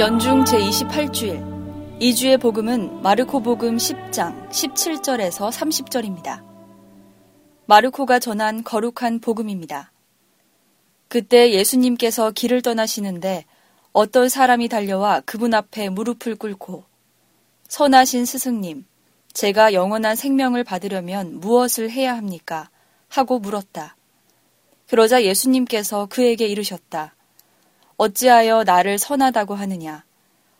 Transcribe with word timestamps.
연중 0.00 0.44
제28주일 0.44 1.98
2주의 2.00 2.40
복음은 2.40 3.02
마르코 3.02 3.42
복음 3.42 3.76
10장 3.76 4.48
17절에서 4.48 5.52
30절입니다. 5.52 6.42
마르코가 7.66 8.18
전한 8.18 8.64
거룩한 8.64 9.20
복음입니다. 9.20 9.92
그때 11.08 11.52
예수님께서 11.52 12.30
길을 12.30 12.62
떠나시는데 12.62 13.44
어떤 13.92 14.30
사람이 14.30 14.68
달려와 14.68 15.20
그분 15.26 15.52
앞에 15.52 15.90
무릎을 15.90 16.36
꿇고 16.36 16.84
선하신 17.68 18.24
스승님, 18.24 18.86
제가 19.34 19.74
영원한 19.74 20.16
생명을 20.16 20.64
받으려면 20.64 21.40
무엇을 21.40 21.90
해야 21.90 22.16
합니까? 22.16 22.70
하고 23.10 23.38
물었다. 23.38 23.96
그러자 24.88 25.24
예수님께서 25.24 26.06
그에게 26.06 26.46
이르셨다. 26.46 27.16
어찌하여 28.00 28.64
나를 28.64 28.96
선하다고 28.96 29.54
하느냐? 29.56 30.04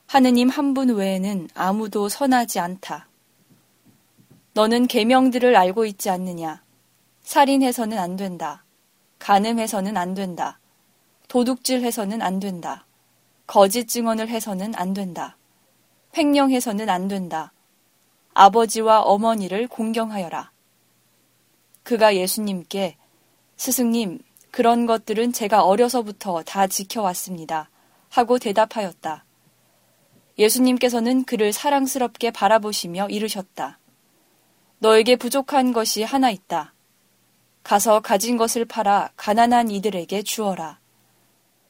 하느님 0.06 0.50
한 0.50 0.74
분 0.74 0.90
외에는 0.90 1.48
아무도 1.54 2.10
선하지 2.10 2.60
않다. 2.60 3.08
너는 4.52 4.86
계명들을 4.86 5.56
알고 5.56 5.86
있지 5.86 6.10
않느냐? 6.10 6.62
살인해서는 7.22 7.98
안 7.98 8.16
된다. 8.16 8.62
간음해서는 9.20 9.96
안 9.96 10.12
된다. 10.14 10.58
도둑질해서는 11.28 12.20
안 12.20 12.40
된다. 12.40 12.84
거짓 13.46 13.88
증언을 13.88 14.28
해서는 14.28 14.74
안 14.74 14.92
된다. 14.92 15.38
횡령해서는 16.18 16.90
안 16.90 17.08
된다. 17.08 17.52
아버지와 18.34 19.00
어머니를 19.00 19.66
공경하여라. 19.66 20.50
그가 21.84 22.16
예수님께 22.16 22.98
스승님, 23.56 24.18
그런 24.50 24.86
것들은 24.86 25.32
제가 25.32 25.64
어려서부터 25.64 26.42
다 26.42 26.66
지켜왔습니다. 26.66 27.70
하고 28.08 28.38
대답하였다. 28.38 29.24
예수님께서는 30.38 31.24
그를 31.24 31.52
사랑스럽게 31.52 32.30
바라보시며 32.30 33.08
이르셨다. 33.08 33.78
너에게 34.78 35.16
부족한 35.16 35.72
것이 35.72 36.02
하나 36.02 36.30
있다. 36.30 36.72
가서 37.62 38.00
가진 38.00 38.36
것을 38.36 38.64
팔아 38.64 39.10
가난한 39.16 39.70
이들에게 39.70 40.22
주어라. 40.22 40.78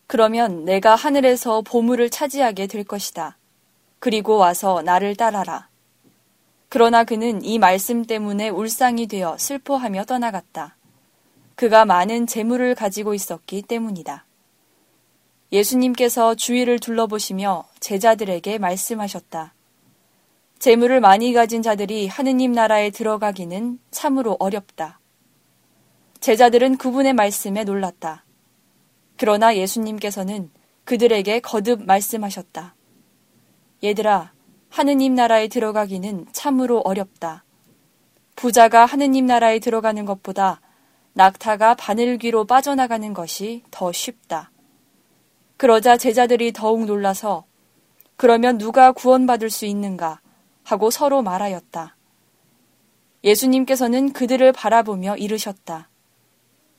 그러면 0.06 0.65
내가 0.65 0.94
하늘에서 0.94 1.62
보물을 1.62 2.11
차지하게 2.11 2.67
될 2.69 2.84
것이다. 2.84 3.37
그리고 3.98 4.37
와서 4.37 4.83
나를 4.83 5.17
따라라. 5.17 5.69
그러나 6.69 7.05
그는 7.05 7.44
이 7.44 7.59
말씀 7.59 8.05
때문에 8.05 8.48
울상이 8.48 9.09
되어 9.09 9.37
슬퍼하며 9.37 10.05
떠나갔다. 10.05 10.77
그가 11.61 11.84
많은 11.84 12.27
재물을 12.27 12.75
가지고 12.75 13.12
있었기 13.12 13.61
때문이다. 13.61 14.25
예수님께서 15.53 16.34
주위를 16.34 16.78
둘러보시며 16.78 17.66
제자들에게 17.80 18.56
말씀하셨다. 18.56 19.53
재물을 20.58 21.00
많이 21.03 21.34
가진 21.34 21.61
자들이 21.61 22.08
하느님 22.08 22.53
나라에 22.53 22.88
들어가기는 22.88 23.78
참으로 23.91 24.38
어렵다. 24.41 25.00
제자들은 26.20 26.78
그분의 26.78 27.12
말씀에 27.12 27.64
놀랐다. 27.64 28.25
그러나 29.19 29.55
예수님께서는 29.55 30.50
그들에게 30.84 31.41
거듭 31.41 31.84
말씀하셨다. 31.84 32.75
얘들아, 33.84 34.32
하느님 34.70 35.15
나라에 35.15 35.49
들어가기는 35.49 36.25
참으로 36.32 36.81
어렵다. 36.87 37.44
부자가 38.34 38.87
하느님 38.87 39.26
나라에 39.26 39.59
들어가는 39.59 40.06
것보다 40.06 40.62
낙타가 41.20 41.75
바늘귀로 41.75 42.47
빠져나가는 42.47 43.12
것이 43.12 43.62
더 43.70 43.92
쉽다. 43.92 44.50
그러자 45.58 45.98
제자들이 45.98 46.50
더욱 46.54 46.86
놀라서 46.86 47.44
그러면 48.16 48.56
누가 48.56 48.92
구원받을 48.92 49.50
수 49.50 49.66
있는가 49.66 50.20
하고 50.64 50.91
서로 50.91 51.20
말하였다. 51.20 51.94
예수님께서는 53.22 54.14
그들을 54.14 54.50
바라보며 54.53 55.19
이르셨다. 55.19 55.91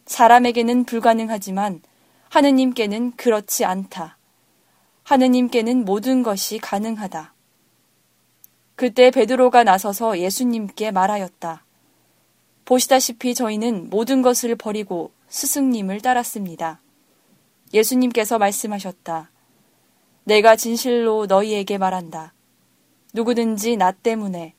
사람에게는 0.08 0.86
불가능하지만 0.86 1.84
하느님께는 2.30 3.12
그렇지 3.12 3.64
않다. 3.64 4.18
하느님께는 5.04 5.86
모든 5.86 6.24
것이 6.24 6.58
가능하다. 6.58 7.36
그때 8.76 9.12
베드로가 9.12 9.64
나서서 9.64 10.18
예수님께 10.18 10.90
말하였다. 10.90 11.64
보시다시피 12.66 13.34
저희는 13.34 13.90
모든 13.90 14.22
것을 14.22 14.56
버리고 14.56 15.12
스승님을 15.30 16.02
따랐습니다. 16.02 16.80
예수님께서 17.74 18.38
말씀하셨다. 18.38 19.30
내가 20.24 20.56
진실로 20.56 21.26
너희에게 21.26 21.78
말한다. 21.78 22.34
누구든지 23.14 23.78
나 23.78 23.92
때문에 23.92 24.54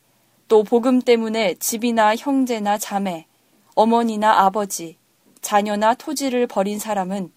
또 0.48 0.64
복음 0.64 1.00
때문에 1.00 1.54
집이나 1.54 2.14
형제나 2.16 2.78
자매, 2.78 3.26
어머니나 3.74 4.44
아버지, 4.44 4.98
자녀나 5.40 5.94
토지를 5.94 6.46
버린 6.46 6.78
사람은 6.78 7.32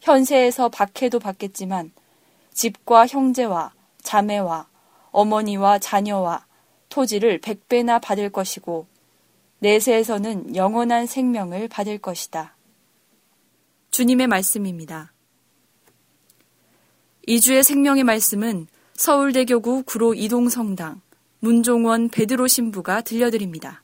현세에서 0.00 0.68
박해도 0.68 1.18
받겠지만 1.18 1.92
집과 2.54 3.06
형제와 3.06 3.72
자매와 4.02 4.68
어머니와 5.10 5.78
자녀와 5.78 6.46
토지를 6.88 7.38
백배나 7.38 7.98
받을 7.98 8.30
것이고 8.30 8.86
내세에서는 9.58 10.54
영원한 10.54 11.06
생명을 11.06 11.68
받을 11.68 11.98
것이다. 11.98 12.56
주님의 13.90 14.26
말씀입니다. 14.26 15.12
이주의 17.26 17.62
생명의 17.62 18.04
말씀은 18.04 18.66
서울대교구 18.94 19.84
구로 19.84 20.14
이동성당 20.14 21.00
문종원 21.40 22.08
베드로 22.08 22.46
신부가 22.46 23.00
들려드립니다. 23.00 23.82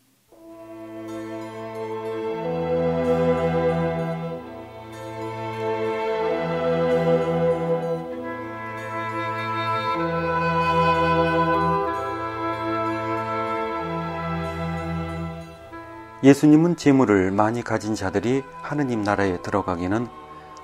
예수님은 16.22 16.77
재물을 16.77 17.33
많이 17.33 17.62
가진 17.65 17.97
자들이 17.97 18.44
하느님 18.60 19.03
나라에 19.03 19.43
들어가기는 19.43 20.06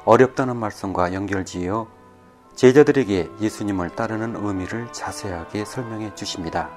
어렵다는 0.05 0.57
말씀과 0.57 1.13
연결지어 1.13 1.89
제자들에게 2.55 3.29
예수님을 3.41 3.91
따르는 3.91 4.37
의미를 4.37 4.87
자세하게 4.93 5.65
설명해 5.65 6.15
주십니다. 6.15 6.71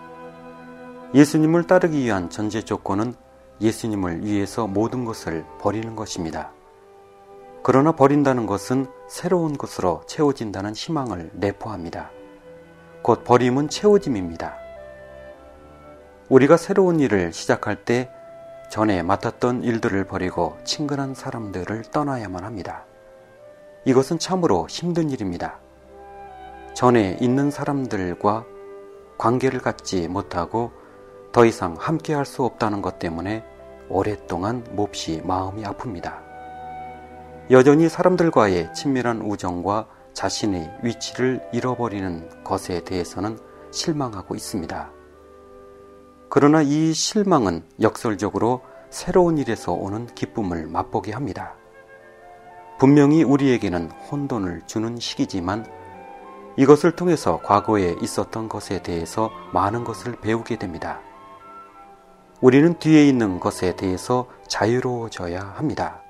예수님을 1.13 1.67
따르기 1.67 1.99
위한 1.99 2.31
전제 2.31 2.63
조건은 2.63 3.13
예수님을 3.61 4.25
위해서 4.25 4.65
모든 4.65 5.05
것을 5.05 5.45
버리는 5.59 5.95
것입니다. 5.95 6.51
그러나 7.61 7.91
버린다는 7.91 8.47
것은 8.47 8.87
새로운 9.07 9.57
것으로 9.57 10.01
채워진다는 10.07 10.73
희망을 10.73 11.29
내포합니다. 11.33 12.09
곧 13.03 13.23
버림은 13.23 13.69
채워짐입니다. 13.69 14.55
우리가 16.29 16.57
새로운 16.57 16.99
일을 16.99 17.31
시작할 17.33 17.85
때 17.85 18.09
전에 18.71 19.03
맡았던 19.03 19.65
일들을 19.65 20.05
버리고 20.05 20.57
친근한 20.63 21.13
사람들을 21.13 21.81
떠나야만 21.91 22.45
합니다. 22.45 22.85
이것은 23.83 24.17
참으로 24.17 24.65
힘든 24.69 25.09
일입니다. 25.09 25.59
전에 26.73 27.17
있는 27.19 27.51
사람들과 27.51 28.45
관계를 29.17 29.59
갖지 29.59 30.07
못하고 30.07 30.71
더 31.33 31.43
이상 31.43 31.75
함께 31.77 32.13
할 32.13 32.25
수 32.25 32.45
없다는 32.45 32.81
것 32.81 32.97
때문에 32.97 33.43
오랫동안 33.89 34.65
몹시 34.71 35.21
마음이 35.25 35.63
아픕니다. 35.63 36.19
여전히 37.51 37.89
사람들과의 37.89 38.73
친밀한 38.73 39.21
우정과 39.21 39.85
자신의 40.13 40.77
위치를 40.81 41.45
잃어버리는 41.51 42.43
것에 42.45 42.85
대해서는 42.85 43.37
실망하고 43.71 44.33
있습니다. 44.33 45.00
그러나 46.33 46.61
이 46.61 46.93
실망은 46.93 47.61
역설적으로 47.81 48.61
새로운 48.89 49.37
일에서 49.37 49.73
오는 49.73 50.07
기쁨을 50.15 50.65
맛보게 50.65 51.11
합니다. 51.11 51.55
분명히 52.79 53.21
우리에게는 53.21 53.91
혼돈을 53.91 54.61
주는 54.65 54.97
시기지만 54.97 55.65
이것을 56.55 56.93
통해서 56.95 57.41
과거에 57.43 57.97
있었던 58.01 58.47
것에 58.47 58.81
대해서 58.81 59.29
많은 59.51 59.83
것을 59.83 60.21
배우게 60.21 60.57
됩니다. 60.57 61.01
우리는 62.39 62.79
뒤에 62.79 63.05
있는 63.05 63.41
것에 63.41 63.75
대해서 63.75 64.25
자유로워져야 64.47 65.55
합니다. 65.57 66.01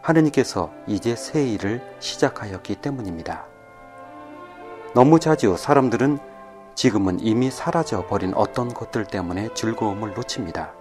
하느님께서 0.00 0.70
이제 0.86 1.16
새 1.16 1.44
일을 1.44 1.82
시작하였기 1.98 2.76
때문입니다. 2.76 3.46
너무 4.94 5.18
자주 5.18 5.56
사람들은 5.56 6.29
지금은 6.74 7.20
이미 7.20 7.50
사라져 7.50 8.06
버린 8.06 8.32
어떤 8.34 8.72
것들 8.72 9.04
때문에 9.06 9.52
즐거움을 9.54 10.14
놓칩니다. 10.14 10.72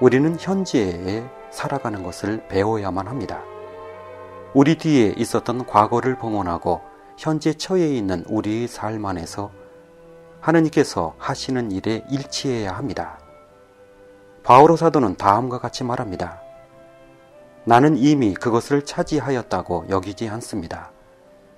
우리는 0.00 0.36
현재에 0.38 1.24
살아가는 1.50 2.02
것을 2.02 2.46
배워야만 2.48 3.08
합니다. 3.08 3.42
우리 4.54 4.78
뒤에 4.78 5.14
있었던 5.16 5.66
과거를 5.66 6.16
봉헌하고 6.18 6.80
현재 7.18 7.52
처해 7.52 7.88
있는 7.88 8.24
우리의 8.28 8.68
삶 8.68 9.04
안에서 9.04 9.50
하느님께서 10.40 11.14
하시는 11.18 11.72
일에 11.72 12.04
일치해야 12.10 12.72
합니다. 12.72 13.18
바오로 14.44 14.76
사도는 14.76 15.16
다음과 15.16 15.58
같이 15.58 15.84
말합니다. 15.84 16.40
나는 17.64 17.98
이미 17.98 18.32
그것을 18.32 18.84
차지하였다고 18.84 19.86
여기지 19.90 20.28
않습니다. 20.28 20.90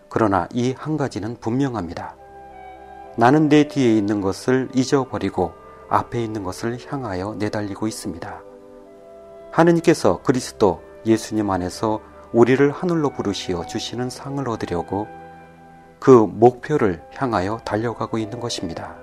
그러나 0.09 0.49
이 0.53 0.75
한 0.77 0.97
가지는 0.97 1.37
분명합니다. 1.39 2.17
나는 3.17 3.49
내 3.49 3.69
뒤에 3.69 3.97
있는 3.97 4.21
것을 4.21 4.69
잊어버리고 4.75 5.53
앞에 5.89 6.23
있는 6.23 6.45
것을 6.45 6.79
향하여 6.87 7.35
내달리고 7.39 7.87
있습니다. 7.89 8.43
하느님께서 9.51 10.23
그리스도 10.23 10.81
예수님 11.05 11.51
안에서 11.51 12.01
우리를 12.33 12.71
하늘로 12.71 13.11
부르시어 13.11 13.67
주시는 13.67 14.11
상을 14.11 14.49
얻으려고 14.49 15.09
그 15.99 16.11
목표를 16.11 17.03
향하여 17.13 17.59
달려가고 17.65 18.19
있는 18.19 18.39
것입니다. 18.39 18.97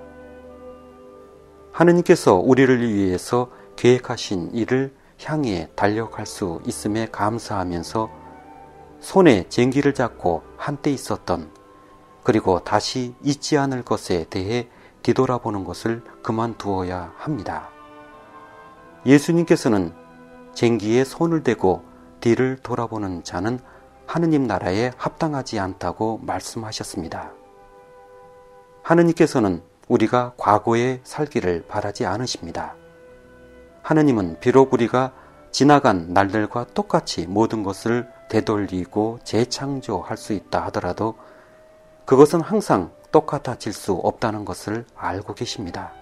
하느님께서 1.72 2.34
우리를 2.34 2.92
위해서 2.92 3.50
계획하신 3.76 4.52
일을 4.54 4.92
향해 5.22 5.68
달려갈 5.76 6.26
수 6.26 6.60
있음에 6.66 7.06
감사하면서 7.12 8.10
손에 9.00 9.44
쟁기를 9.48 9.94
잡고 9.94 10.42
한때 10.56 10.90
있었던 10.90 11.50
그리고 12.28 12.58
다시 12.60 13.14
잊지 13.22 13.56
않을 13.56 13.82
것에 13.82 14.26
대해 14.28 14.68
뒤돌아보는 15.02 15.64
것을 15.64 16.04
그만두어야 16.22 17.14
합니다. 17.16 17.70
예수님께서는 19.06 19.94
쟁기에 20.52 21.04
손을 21.04 21.42
대고 21.42 21.86
뒤를 22.20 22.58
돌아보는 22.62 23.24
자는 23.24 23.58
하느님 24.06 24.46
나라에 24.46 24.90
합당하지 24.98 25.58
않다고 25.58 26.20
말씀하셨습니다. 26.22 27.32
하느님께서는 28.82 29.62
우리가 29.88 30.34
과거에 30.36 31.00
살기를 31.04 31.64
바라지 31.66 32.04
않으십니다. 32.04 32.74
하느님은 33.80 34.38
비록 34.40 34.74
우리가 34.74 35.14
지나간 35.50 36.12
날들과 36.12 36.66
똑같이 36.74 37.26
모든 37.26 37.62
것을 37.62 38.06
되돌리고 38.28 39.18
재창조할 39.24 40.18
수 40.18 40.34
있다 40.34 40.66
하더라도 40.66 41.14
그것은 42.08 42.40
항상 42.40 42.90
똑같아질 43.12 43.74
수 43.74 43.92
없다는 43.92 44.46
것을 44.46 44.86
알고 44.94 45.34
계십니다. 45.34 45.92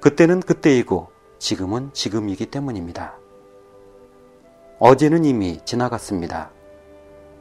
그때는 0.00 0.38
그때이고 0.38 1.10
지금은 1.40 1.90
지금이기 1.92 2.46
때문입니다. 2.46 3.16
어제는 4.78 5.24
이미 5.24 5.58
지나갔습니다. 5.64 6.52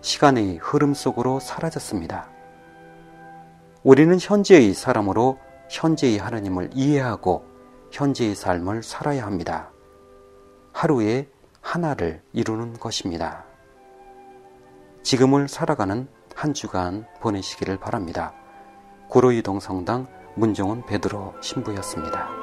시간의 0.01 0.57
흐름 0.57 0.95
속으로 0.95 1.39
사라졌습니다. 1.39 2.31
우리는 3.83 4.18
현재의 4.19 4.74
사람으로 4.74 5.38
현재의 5.69 6.18
하나님을 6.18 6.71
이해하고 6.74 7.45
현재의 7.92 8.33
삶을 8.33 8.81
살아야 8.81 9.27
합니다. 9.27 9.69
하루에 10.71 11.30
하나를 11.62 12.24
이루는 12.33 12.74
것입니다. 12.80 13.45
지금을 15.04 15.48
살아가는 15.48 16.07
한 16.35 16.53
주간 16.53 17.06
보내시기를 17.19 17.77
바랍니다. 17.77 18.33
구로이동 19.09 19.59
성당 19.59 20.07
문정훈 20.35 20.85
베드로 20.85 21.33
신부였습니다. 21.41 22.43